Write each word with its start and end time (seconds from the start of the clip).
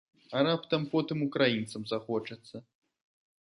А 0.37 0.41
раптам 0.47 0.87
потым 0.95 1.21
украінцам 1.27 1.87
захочацца? 1.95 2.55